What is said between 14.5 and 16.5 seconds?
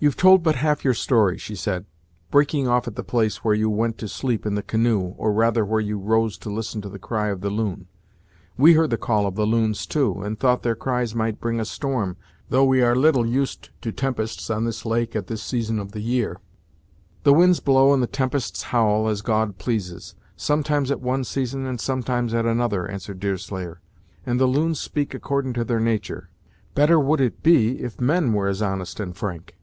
on this lake at this season of the year."